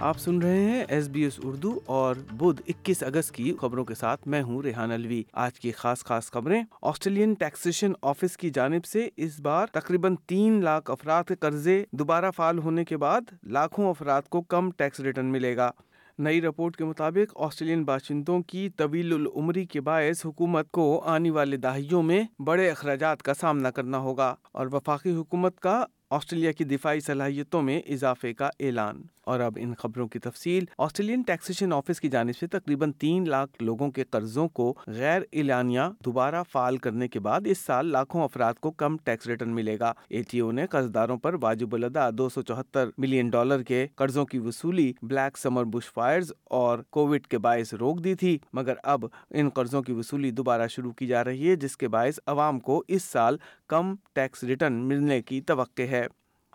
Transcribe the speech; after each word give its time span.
آپ 0.00 0.18
سن 0.18 0.38
رہے 0.38 0.60
ہیں 0.60 0.84
ایس 0.88 1.08
بی 1.08 1.22
ایس 1.22 1.40
اردو 1.44 1.80
اور 1.86 2.16
بدھ 2.32 2.62
اکیس 2.68 3.02
اگست 3.02 3.32
کی 3.32 3.54
خبروں 3.60 3.84
کے 3.84 3.94
ساتھ 3.94 4.28
میں 4.28 4.42
ہوں 4.42 4.62
ریحان 4.62 4.92
الوی 4.92 5.22
آج 5.32 5.60
کی 5.60 5.72
خاص 5.72 6.04
خاص 6.04 6.30
خبریں۔ 6.30 6.62
آسٹریلین 6.82 7.34
ٹیکسیشن 7.34 7.92
آفس 8.02 8.36
کی 8.36 8.50
جانب 8.50 8.84
سے 8.84 9.08
اس 9.16 9.40
بار 9.40 9.66
تقریباً 9.66 10.16
تین 10.26 10.64
لاکھ 10.64 10.90
افراد 10.90 11.24
کے 11.24 11.34
قرضے 11.34 11.84
دوبارہ 11.92 12.30
فعال 12.30 12.58
ہونے 12.58 12.84
کے 12.84 12.96
بعد 12.96 13.20
لاکھوں 13.42 13.90
افراد 13.90 14.22
کو 14.28 14.42
کم 14.42 14.70
ٹیکس 14.70 15.00
ریٹرن 15.00 15.26
ملے 15.26 15.56
گا۔ 15.56 15.70
نئی 16.18 16.40
رپورٹ 16.40 16.76
کے 16.76 16.84
مطابق 16.84 17.32
آسٹریلین 17.36 17.84
باشندوں 17.84 18.42
کی 18.42 18.68
طویل 18.68 19.12
العمری 19.12 19.64
کے 19.64 19.80
باعث 19.80 20.26
حکومت 20.26 20.70
کو 20.70 21.00
آنے 21.04 21.30
والے 21.30 21.56
دہائیوں 21.56 22.02
میں 22.02 22.22
بڑے 22.42 22.70
اخراجات 22.70 23.22
کا 23.22 23.34
سامنا 23.34 23.70
کرنا 23.70 23.98
ہوگا 23.98 24.34
اور 24.52 24.66
وفاقی 24.72 25.14
حکومت 25.14 25.60
کا 25.60 25.84
آسٹریلیا 26.10 26.52
کی 26.52 26.64
دفاعی 26.64 27.00
صلاحیتوں 27.00 27.62
میں 27.62 27.80
اضافے 27.88 28.34
کا 28.34 28.50
اعلان۔ 28.60 29.02
اور 29.24 29.40
اب 29.40 29.58
ان 29.60 29.74
خبروں 29.74 30.08
کی 30.08 30.18
تفصیل۔ 30.18 30.64
آسٹریلین 30.78 31.22
ٹیکسیشن 31.22 31.72
آفس 31.72 32.00
کی 32.00 32.08
جانب 32.08 32.36
سے 32.40 32.46
تقریباً 32.46 32.92
تین 32.92 33.28
لاکھ 33.28 33.62
لوگوں 33.62 33.90
کے 33.90 34.04
قرضوں 34.04 34.48
کو 34.48 34.74
غیر 34.86 35.22
اعلانیہ 35.32 35.80
دوبارہ 36.04 36.42
فعال 36.52 36.76
کرنے 36.76 37.08
کے 37.08 37.20
بعد 37.20 37.40
اس 37.44 37.58
سال 37.58 37.86
لاکھوں 37.86 38.24
افراد 38.24 38.54
کو 38.54 38.70
کم 38.70 38.96
ٹیکس 39.04 39.26
ریٹرن 39.26 39.54
ملے 39.54 39.78
گا۔ 39.78 39.92
اے 40.08 40.22
ٹی 40.22 40.40
او 40.40 40.52
نے 40.52 40.66
قرض 40.66 40.94
داروں 40.94 41.16
پر 41.16 41.36
واجب 41.42 41.74
الادا 41.74 42.10
دو 42.10 42.28
سو 42.28 42.42
چوہتر 42.42 42.88
ملین 42.98 43.28
ڈالر 43.28 43.62
کے 43.62 43.86
قرضوں 43.94 44.26
کی 44.26 44.38
وصولی، 44.38 44.92
بلیک 45.02 45.38
سمر 45.38 45.64
بش 45.64 45.92
فائرز 45.92 46.32
اور 46.44 46.78
کووڈ 46.90 47.26
کے 47.26 47.38
باعث 47.38 47.74
روک 47.74 48.04
دی 48.04 48.14
تھی، 48.14 48.38
مگر 48.52 48.74
اب 48.82 49.04
ان 49.30 49.48
قرضوں 49.48 49.82
کی 49.82 49.92
وصولی 49.92 50.30
دوبارہ 50.30 50.66
شروع 50.66 50.92
کی 50.92 51.06
جا 51.06 51.24
رہی 51.24 51.48
ہے، 51.48 51.56
جس 51.56 51.76
کے 51.76 51.88
باعث 51.88 52.18
عوام 52.26 52.60
کو 52.60 52.84
اس 52.88 53.04
سال 53.04 53.36
کم 53.66 53.94
ٹیکس 54.12 54.44
ریٹرن 54.44 54.72
ملنے 54.72 55.22
کی 55.22 55.40
توقع 55.40 55.82
ہے۔ 55.82 55.97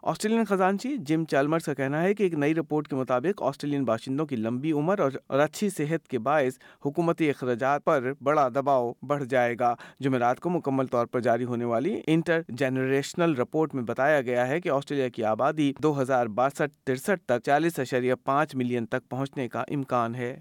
آسٹریلین 0.06 0.46
خزانچی 0.46 0.98
جم 0.98 1.24
چالمرس 1.26 1.66
کا 1.66 1.74
کہنا 1.74 2.02
ہے 2.04 2.14
کہ 2.14 2.24
ایک 2.24 2.34
نئی 2.34 2.56
رپورٹ 2.56 2.88
کے 2.88 2.96
مطابق 2.96 3.42
آسٹریلین 3.44 3.84
باشندوں 3.86 4.26
کی 4.26 4.36
لمبی 4.36 4.72
عمر 4.72 5.00
اور 5.00 5.40
اچھی 5.40 5.70
صحت 5.70 6.08
کے 6.08 6.20
باعث 6.20 6.58
حکومتی 6.86 7.30
اخراجات 7.30 7.86
پر 7.86 8.12
بڑا 8.22 8.48
دباؤ 8.56 8.92
بڑھ 9.02 9.24
جائے 9.26 9.56
گا۔ 9.60 9.74
جمعرات 10.00 10.40
کو 10.40 10.50
مکمل 10.50 10.88
طور 10.88 11.06
پر 11.06 11.20
جاری 11.20 11.44
ہونے 11.44 11.66
والی 11.66 12.00
انٹر 12.08 12.42
جنریشنل 12.50 13.36
رپورٹ 13.36 13.76
میں 13.76 13.84
بتایا 13.84 14.22
گیا 14.22 14.48
ہے 14.48 14.62
کہ 14.62 14.70
آسٹریلیا 14.70 15.10
کی 15.10 15.24
آبادی 15.24 15.74
دو 15.80 16.02
ہزار 16.02 16.26
باسٹھ 16.26 16.76
ترسٹھ 16.84 17.26
تک 17.26 17.44
چالیس 17.46 17.80
اشریہ 17.80 18.14
پانچ 18.24 18.56
ملین 18.56 18.86
تک 18.86 19.10
پہنچنے 19.10 19.48
کا 19.48 19.62
امکان 19.62 20.16
ہے۔ 20.16 20.40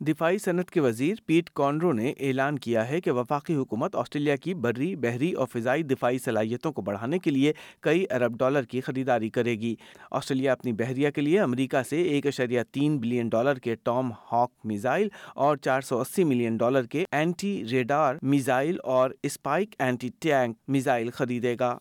دفاعی 0.00 0.38
صنعت 0.38 0.70
کے 0.70 0.80
وزیر 0.80 1.14
پیٹ 1.26 1.48
کانڈرو 1.50 1.92
نے 1.92 2.12
اعلان 2.20 2.58
کیا 2.58 2.88
ہے 2.88 3.00
کہ 3.00 3.10
وفاقی 3.10 3.54
حکومت 3.54 3.96
آسٹریلیا 3.96 4.36
کی 4.36 4.54
بری، 4.54 4.94
بحری 4.96 5.32
اور 5.32 5.46
فضائی 5.46 5.82
دفاعی 5.82 6.18
صلاحیتوں 6.18 6.72
کو 6.72 6.82
بڑھانے 6.82 7.18
کے 7.18 7.30
لیے 7.30 7.52
کئی 7.80 8.04
ارب 8.10 8.38
ڈالر 8.38 8.62
کی 8.62 8.80
خریداری 8.80 9.30
کرے 9.30 9.54
گی۔ 9.54 9.74
آسٹریلیا 10.10 10.52
اپنی 10.52 10.72
بحریہ 10.72 11.10
کے 11.10 11.20
لیے 11.20 11.40
امریکہ 11.40 11.82
سے 11.90 12.02
ایک 12.02 12.26
اشریہ 12.26 12.60
تین 12.70 12.98
بلین 12.98 13.28
ڈالر 13.28 13.58
کے 13.58 13.74
ٹام 13.74 14.12
ہاک 14.32 14.50
میزائل 14.64 15.08
اور 15.34 15.56
چار 15.56 15.80
سو 15.80 16.00
اسی 16.00 16.24
ملین 16.24 16.56
ڈالر 16.56 16.82
کے 16.82 17.04
اینٹی 17.12 17.62
ریڈار 17.70 18.16
میزائل 18.22 18.78
اور 18.84 19.10
اسپائک 19.22 19.74
اینٹی 19.78 20.10
ٹینک 20.18 20.56
میزائل 20.68 21.10
خریدے 21.10 21.56
گا۔ 21.60 21.76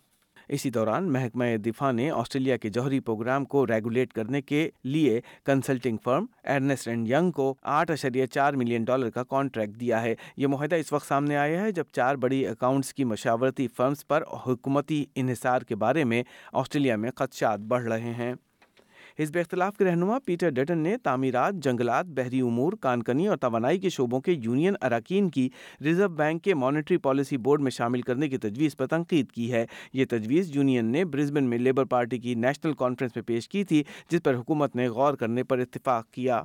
اسی 0.49 0.69
دوران 0.69 1.11
محکمہ 1.13 1.45
دفاع 1.65 1.91
نے 1.91 2.11
آسٹریلیا 2.11 2.57
کے 2.57 2.69
جوہری 2.69 2.99
پروگرام 2.99 3.45
کو 3.45 3.67
ریگولیٹ 3.67 4.13
کرنے 4.13 4.41
کے 4.41 4.69
لیے 4.83 5.21
consulting 5.45 5.97
firm 6.03 6.25
Ernst 6.43 6.87
and 6.87 7.09
Young 7.09 7.31
کو 7.31 7.53
آٹھ 7.61 7.91
اشریہ 7.91 8.25
چار 8.25 8.53
ملین 8.53 8.83
ڈالر 8.83 9.09
کا 9.09 9.23
کانٹریکٹ 9.23 9.79
دیا 9.79 10.01
ہے۔ 10.01 10.15
یہ 10.37 10.47
معاہدہ 10.47 10.75
اس 10.75 10.93
وقت 10.93 11.07
سامنے 11.07 11.37
آیا 11.37 11.61
ہے 11.61 11.71
جب 11.71 11.83
چار 11.91 12.15
بڑی 12.15 12.47
اکاؤنٹس 12.47 12.93
کی 12.93 13.03
مشاورتی 13.03 13.67
فرمز 13.67 14.07
پر 14.07 14.23
حکومتی 14.47 15.05
انحصار 15.15 15.61
کے 15.61 15.75
بارے 15.75 16.03
میں 16.03 16.23
آسٹریلیا 16.53 16.95
میں 16.95 17.11
خدشات 17.15 17.59
بڑھ 17.59 17.83
رہے 17.83 18.13
ہیں۔ 18.13 18.33
حزب 19.19 19.37
اختلاف 19.39 19.77
کے 19.77 19.85
رہنما 19.85 20.19
پیٹر 20.19 20.49
ڈیٹن 20.49 20.77
نے 20.77 20.97
تعمیرات، 20.97 21.55
جنگلات، 21.55 22.05
بحری 22.05 22.41
امور، 22.41 22.73
کانکنی 22.73 23.27
اور 23.27 23.37
توانائی 23.37 23.79
کے 23.79 23.89
شعبوں 23.89 24.21
کے 24.21 24.31
یونین 24.31 24.73
اراکین 24.81 25.29
کی 25.29 25.49
ریزرو 25.81 26.09
بینک 26.09 26.43
کے 26.43 26.53
مانیٹری 26.53 26.97
پالیسی 26.97 27.37
بورڈ 27.37 27.61
میں 27.61 27.71
شامل 27.71 28.01
کرنے 28.01 28.29
کی 28.29 28.37
تجویز 28.37 28.77
پر 28.77 28.87
تنقید 28.87 29.31
کی 29.31 29.51
ہے۔ 29.51 29.65
یہ 29.93 30.05
تجویز 30.09 30.55
یونین 30.55 30.85
نے 30.85 31.05
برسبن 31.05 31.43
میں 31.43 31.57
لیبر 31.57 31.85
پارٹی 31.85 32.17
کی 32.17 32.35
نیشنل 32.35 32.73
کانفرنس 32.73 33.15
میں 33.15 33.23
پیش 33.23 33.49
کی 33.49 33.63
تھی، 33.63 33.83
جس 34.09 34.23
پر 34.23 34.35
حکومت 34.35 34.75
نے 34.75 34.87
غور 34.87 35.13
کرنے 35.13 35.43
پر 35.43 35.59
اتفاق 35.59 36.11
کیا۔ 36.11 36.43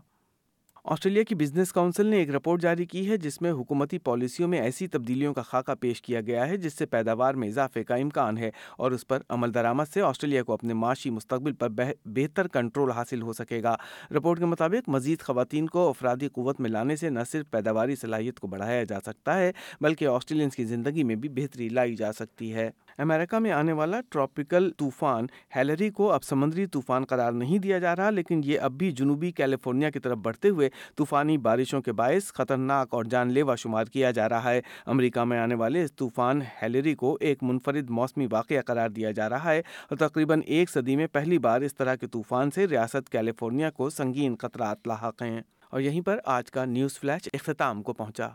آسٹریلیا 0.84 1.22
کی 1.22 1.34
بزنس 1.34 1.72
کونسل 1.72 2.06
نے 2.06 2.16
ایک 2.16 2.30
رپورٹ 2.30 2.62
جاری 2.62 2.84
کی 2.84 3.10
ہے 3.10 3.16
جس 3.16 3.40
میں 3.42 3.50
حکومتی 3.52 3.98
پالیسیوں 3.98 4.48
میں 4.48 4.60
ایسی 4.60 4.86
تبدیلیوں 4.86 5.34
کا 5.34 5.42
خاکہ 5.42 5.74
پیش 5.74 6.02
کیا 6.02 6.20
گیا 6.20 6.48
ہے 6.48 6.56
جس 6.56 6.74
سے 6.74 6.86
پیداوار 6.86 7.34
میں 7.34 7.48
اضافے 7.48 7.84
کا 7.84 7.94
امکان 7.94 8.38
ہے 8.38 8.50
اور 8.78 8.92
اس 8.92 9.06
پر 9.06 9.22
عمل 9.28 9.54
درآمد 9.54 9.84
سے 9.94 10.00
آسٹریلیا 10.00 10.42
کو 10.42 10.52
اپنے 10.52 10.74
معاشی 10.74 11.10
مستقبل 11.10 11.52
پر 11.52 11.68
بہتر 12.04 12.48
کنٹرول 12.48 12.90
حاصل 12.90 13.22
ہو 13.22 13.32
سکے 13.32 13.62
گا۔ 13.62 13.76
رپورٹ 14.16 14.38
کے 14.38 14.44
مطابق، 14.44 14.88
مزید 14.88 15.20
خواتین 15.20 15.66
کو 15.66 15.88
افرادی 15.88 16.28
قوت 16.28 16.60
میں 16.60 16.70
لانے 16.70 16.96
سے 16.96 17.10
نہ 17.10 17.20
صرف 17.32 17.50
پیداواری 17.50 17.96
صلاحیت 17.96 18.40
کو 18.40 18.46
بڑھایا 18.46 18.84
جا 18.84 19.00
سکتا 19.00 19.38
ہے 19.38 19.52
بلکہ 19.80 20.06
آسٹریلینس 20.06 20.56
کی 20.56 20.64
زندگی 20.64 21.04
میں 21.04 21.14
بھی 21.14 21.28
بہتری 21.28 21.68
لائی 21.68 21.96
جا 21.96 22.12
سکتی 22.12 22.54
ہے۔ 22.54 22.70
امریکہ 22.98 23.38
میں 23.38 23.52
آنے 23.52 23.72
والا 23.72 24.00
ٹراپیکل 24.10 24.70
طوفان 24.76 25.26
ہیلری 25.56 25.90
کو 25.90 26.12
اب 26.12 26.22
سمندری 26.22 26.66
طوفان 26.66 27.04
قرار 27.04 27.32
نہیں 27.32 27.58
دیا 27.58 27.78
جا 27.78 27.96
رہا، 27.96 28.10
لیکن 28.10 28.40
یہ 28.44 28.60
اب 28.60 28.72
بھی 28.72 28.92
جنوبی 28.92 29.32
کیلیفورنیا 29.32 29.90
کی 29.90 30.00
طرف 30.00 30.18
بڑھتے 30.18 30.48
ہوئے 30.48 30.68
طوفانی 30.96 31.38
بارشوں 31.38 31.82
کے 31.82 31.92
باعث 31.92 32.32
خطرناک 32.32 32.94
اور 32.94 33.04
جان 33.04 33.32
لیوا 33.32 33.54
شمار 33.54 33.84
کیا 33.84 34.10
جا 34.10 34.28
رہا 34.28 34.50
ہے۔ 34.50 34.60
امریکہ 34.86 35.24
میں 35.24 35.38
آنے 35.38 35.54
والے 35.54 35.82
اس 35.82 35.92
طوفان 35.92 36.42
ہیلری 36.62 36.94
کو 36.94 37.18
ایک 37.20 37.42
منفرد 37.42 37.90
موسمی 37.90 38.26
واقعہ 38.30 38.60
قرار 38.60 38.88
دیا 38.88 39.10
جا 39.10 39.28
رہا 39.28 39.52
ہے 39.52 39.58
اور 39.58 39.96
تقریباً 39.96 40.40
ایک 40.46 40.70
صدی 40.70 40.96
میں 40.96 41.06
پہلی 41.06 41.38
بار 41.38 41.60
اس 41.60 41.74
طرح 41.74 41.94
کے 41.94 42.06
طوفان 42.06 42.50
سے 42.50 42.66
ریاست 42.66 43.10
کیلیفورنیا 43.10 43.70
کو 43.70 43.90
سنگین 43.90 44.36
خطرات 44.36 44.86
لاحق 44.86 45.22
ہیں۔ 45.22 45.40
اور 45.70 45.80
یہیں 45.80 46.00
پر 46.00 46.18
آج 46.24 46.50
کا 46.50 46.64
نیوز 46.64 46.98
فلیش 46.98 47.28
اختتام 47.32 47.82
کو 47.82 47.92
پہنچا۔ 47.92 48.28